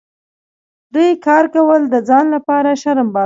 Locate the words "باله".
3.13-3.19